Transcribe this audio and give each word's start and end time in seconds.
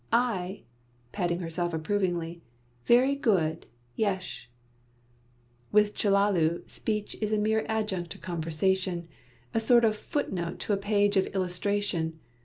I" 0.11 0.63
(patting 1.11 1.41
herself 1.41 1.75
approvingly) 1.75 2.41
"very 2.85 3.13
good; 3.13 3.67
yesh." 3.95 4.49
With 5.71 5.93
Chellalu, 5.93 6.67
speech 6.67 7.15
is 7.21 7.31
a 7.31 7.37
mere 7.37 7.63
adjunct 7.69 8.09
to 8.13 8.17
conversation, 8.17 9.07
a 9.53 9.59
sort 9.59 9.85
of 9.85 9.95
footnote 9.95 10.57
to 10.61 10.73
a 10.73 10.77
page 10.77 11.17
of 11.17 11.27
illustration. 11.35 12.19